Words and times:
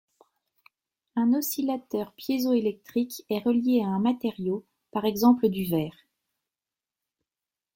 Un 1.15 1.31
oscillateur 1.35 2.11
piézo-électrique 2.13 3.21
est 3.29 3.37
relié 3.43 3.83
à 3.83 3.87
un 3.89 3.99
matériau, 3.99 4.65
par 4.91 5.05
exemple 5.05 5.47
du 5.47 5.65
verre. 5.65 6.07